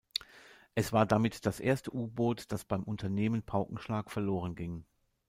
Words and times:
Es 0.73 0.93
war 0.93 1.05
damit 1.05 1.45
das 1.45 1.59
erste 1.59 1.91
U-Boot, 1.93 2.51
das 2.51 2.65
beim 2.65 2.81
Unternehmen 2.81 3.43
Paukenschlag 3.43 4.09
verlorenging. 4.09 4.83